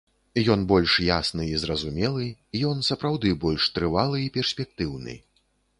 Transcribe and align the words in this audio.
Ён 0.53 0.61
больш 0.71 0.95
ясны 1.07 1.45
і 1.51 1.59
зразумелы, 1.65 2.25
ён 2.71 2.77
сапраўды 2.91 3.35
больш 3.47 3.71
трывалы 3.79 4.17
і 4.25 4.35
перспектыўны. 4.41 5.13